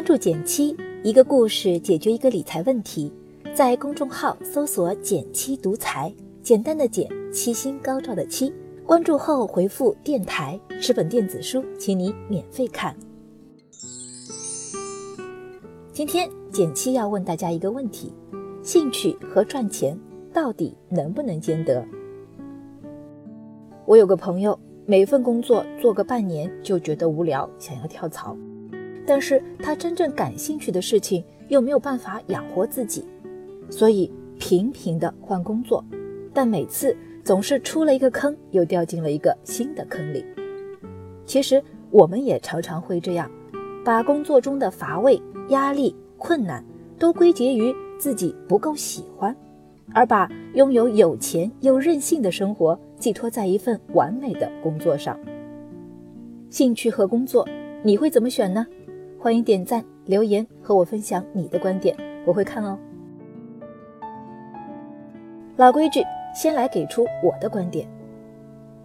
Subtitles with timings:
[0.00, 3.12] 关注减七，一个故事解决一个理财问题。
[3.54, 6.10] 在公众号搜索“减七独裁，
[6.42, 8.50] 简单的减，七星高照的七。
[8.86, 12.96] 关注后回复“电台”，十本电子书，请你免费看。
[15.92, 18.10] 今天减七要问大家一个问题：
[18.62, 19.94] 兴趣和赚钱
[20.32, 21.84] 到底能不能兼得？
[23.84, 28.34] 我有个朋友，每份工作做个半年就觉得无聊，想要跳槽。
[29.10, 33.04] 但是他真正感兴趣的事情又没有办法养活自己，
[33.68, 35.84] 所以频频的换工作，
[36.32, 40.24] 但每次总是出了一个坑，又掉进了一个新的坑里。
[41.26, 41.60] 其实
[41.90, 43.28] 我们也常常会这样，
[43.84, 46.64] 把工作中的乏味、压力、困难
[46.96, 49.34] 都归结于自己不够喜欢，
[49.92, 55.18] 而把拥有有钱又任性的生活寄托在一份完美的工作上。
[56.48, 57.44] 兴趣和工作，
[57.82, 58.64] 你会怎么选呢？
[59.22, 62.78] 欢迎点赞留言和我分享你的观点，我会看哦。
[65.56, 66.02] 老规矩，
[66.34, 67.86] 先来给出我的观点。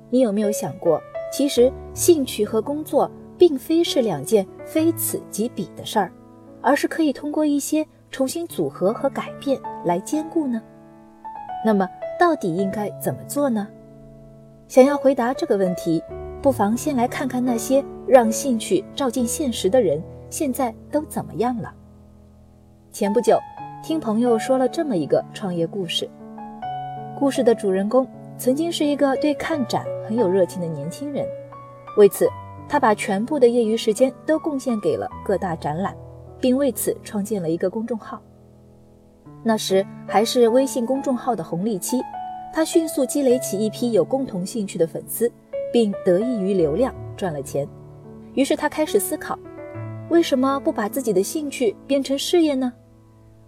[0.10, 6.12] 你有没有想过，其实兴趣和工作并非是两件非此即彼的事儿，
[6.62, 10.62] 而是可以通过一些重新组合和改变来兼顾呢？
[11.64, 11.88] 那么，
[12.20, 13.66] 到底应该怎么做呢？
[14.68, 16.04] 想要回答这个问题，
[16.42, 20.04] 不妨先来看看那些让兴趣照进现实的人。
[20.38, 21.74] 现在都怎么样了？
[22.92, 23.40] 前不久，
[23.82, 26.10] 听朋友说了这么一个创业故事。
[27.18, 28.06] 故事的主人公
[28.38, 31.26] 曾经是一个对看展很有热情的年轻人，
[31.96, 32.28] 为此，
[32.68, 35.96] 他把全部的业余时间都贡献给了各大展览，
[36.38, 38.22] 并为此创建了一个公众号。
[39.42, 42.02] 那时还是微信公众号的红利期，
[42.54, 45.32] 他迅速积累起一批有共同兴趣的粉丝，
[45.72, 47.66] 并得益于流量赚了钱。
[48.34, 49.40] 于是他开始思考。
[50.10, 52.72] 为什么不把自己的兴趣变成事业呢？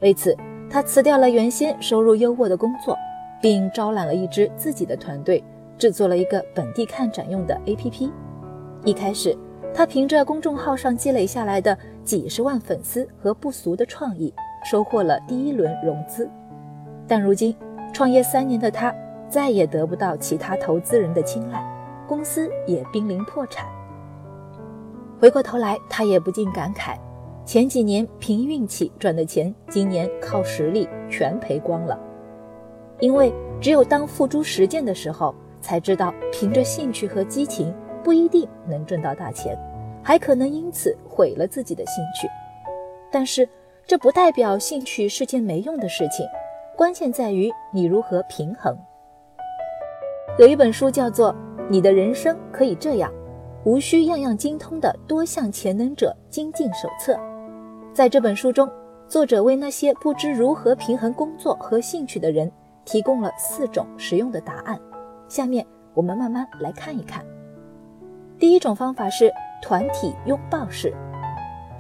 [0.02, 0.36] 为此，
[0.70, 2.98] 他辞掉了原先收入优渥的工作，
[3.42, 5.44] 并招揽了一支自己的团队，
[5.78, 8.12] 制作了一个本地看展用的 APP。
[8.84, 9.38] 一开始，
[9.74, 16.28] 他凭着公众号上积累下来的几十万粉丝和不俗的创意，收获了第一轮融资。
[17.08, 17.56] 但如今，
[17.94, 18.94] 创业三年的他
[19.30, 21.64] 再也得不到其他投资人的青睐，
[22.08, 23.68] 公司也濒临破产。
[25.20, 26.96] 回过头来，他也不禁感慨：
[27.44, 32.00] 前几年凭运气赚的钱，今年靠实力全赔光了。
[33.00, 37.74] 因为只有当付诸实践的时候，才知道凭着兴趣和激情
[38.04, 39.58] 不一定能挣到大钱，
[40.04, 42.28] 还可能因此毁了自己的兴趣。
[43.12, 43.48] 但是
[43.88, 46.28] 这不代表兴趣是件没用的事情，
[46.76, 48.78] 关键在于你如何平衡。
[50.38, 51.34] 有一本书叫做
[51.70, 53.12] 《你的人生可以这样》。
[53.68, 57.20] 无需样样精通的多项潜能者精进手册，
[57.94, 58.66] 在这本书中，
[59.10, 62.50] 作者为那些不知如何平衡工作和兴趣的人
[62.86, 64.80] 提供了四种实用的答案。
[65.28, 67.26] 下面我们慢慢来看一看。
[68.40, 69.30] 第一种方法是
[69.62, 70.94] 团体拥抱式，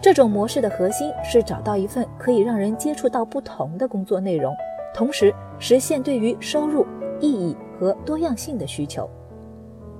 [0.01, 4.53] 这种模式的核心是找到一份可以让人接触到不同的工作内容，
[4.93, 6.85] 同时实现对于收入、
[7.21, 9.09] 意义和多样性的需求。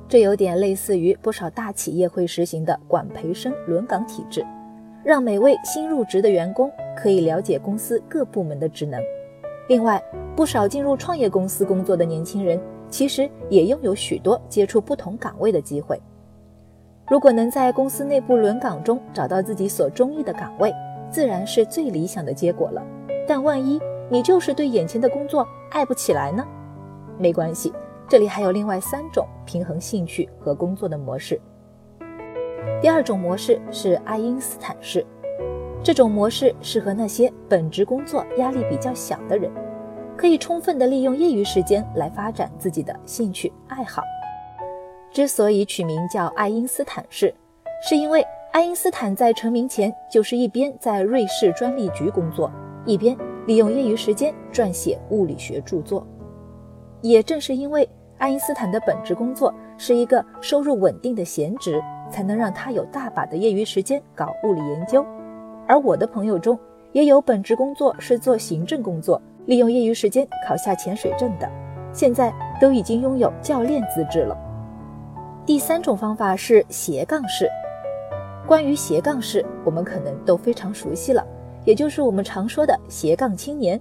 [0.09, 4.45] 这有点类似于不少大企业会实行的管培生轮岗体制，
[5.03, 9.01] 让每位新入职的员工可以了解公司各部门的职能。
[9.68, 10.01] 另外，
[10.34, 12.57] 不少进入创业公司工作的年轻人，
[12.90, 16.01] 其实也拥有许多接触不同岗位的机会。
[17.09, 20.74] 如果能在公司内部轮岗中找到自己所中意的岗位，
[21.12, 22.81] 自然是最理想的结果了。
[23.28, 23.78] 但万一
[24.09, 26.45] 你就是对眼前的工作爱不起来呢？
[27.18, 27.74] 没关系。
[28.09, 31.40] 这里还有另外三种平衡兴趣和工作的模式。
[32.81, 35.06] 第二种模式是爱因斯坦式，
[35.84, 39.51] 这种模式适合那些本职工作压力比较小的人，
[40.16, 44.01] 可以充分的利用业余时间来发展自己的兴趣爱好。
[45.12, 47.33] 之所以取名叫爱因斯坦式，
[47.81, 52.50] 是因为爱因斯坦在成名前就是一边在瑞士专利局工作，
[52.86, 53.18] 一边
[53.48, 56.07] 利用业余时间撰写物理学著作。
[57.01, 57.88] 也正是因为
[58.18, 65.06] 爱因斯坦的本职工作是一个收入稳定的闲职，才能让他有大把的业余时间搞物理研究。
[65.68, 66.58] 而我的朋友中
[66.94, 71.48] 也有本职工作是做行政工作，利用业余时间考下潜水证的，
[71.94, 74.36] 现在都已经拥有教练资质了。
[75.46, 77.48] 第三种方法是斜杠式。
[78.48, 81.24] 关于斜杠式，我们可能都非常熟悉了，
[81.66, 83.80] 也就是我们常说的斜杠青年。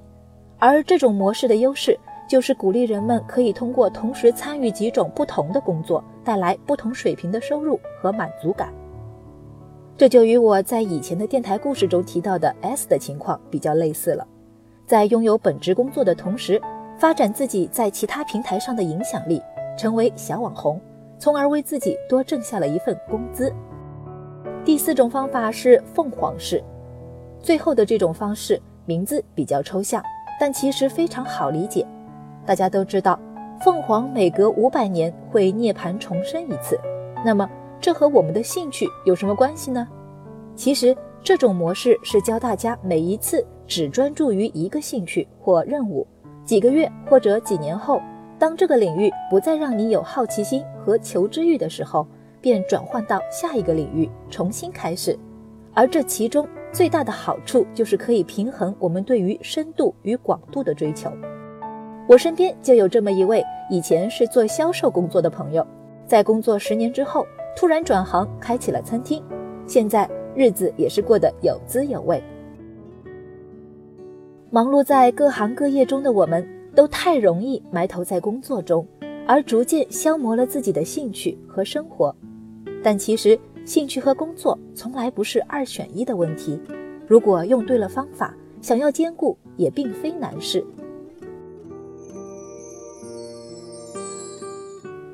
[0.59, 1.99] 而这种模式的优势。
[2.29, 8.73] 就是鼓励人们可以通过同时参与几种不同的工作，带来不同水平的收入和满足感。
[9.97, 14.27] 这就与我在以前的电台故事中提到的 S 的情况比较类似了。
[14.87, 16.61] 在拥有本职工作的同时，
[16.99, 19.43] 发展自己在其他平台上的影响力，
[19.79, 20.81] 成为小网红，
[21.19, 23.53] 从而为自己多挣下了一份工资。
[24.65, 26.63] 第四种方法是凤凰式，
[27.41, 30.03] 最后的这种方式名字比较抽象，
[30.39, 31.87] 但其实非常好理解。
[32.47, 33.19] 大家都知道，
[33.61, 36.79] 凤凰每隔五百年会涅槃重生一次，
[37.25, 37.51] 那么
[37.81, 39.87] 这和我们的兴趣有什么关系呢？
[40.55, 46.07] 其实这种模式是教大家每一次只专注于一个兴趣或任务。
[46.45, 48.01] 几个月或者几年后，
[48.39, 52.07] 当这个领域不再让你有好奇心和求知欲的时候，
[52.41, 55.19] 便转换到下一个领域重新开始。
[55.75, 61.11] 而这其中最大的好处就是可以平衡我们对于深度与广度的追求。
[62.09, 65.67] 我身边就有这么一位以前是做销售工作的朋友，
[66.07, 67.27] 在工作十年之后
[67.57, 69.23] 突然转行开启了餐厅，
[69.67, 72.23] 现在日子也是过得有滋有味。
[74.51, 78.87] 忙碌在各行各业中的我们，都太容易埋头在工作中，
[79.27, 82.15] 而逐渐消磨了自己的兴趣和生活。
[82.85, 86.59] 但其实，兴趣和工作从来不是二选一的问题。
[87.09, 88.33] 如果用对了方法，
[88.63, 90.65] 想要兼顾也并非难事。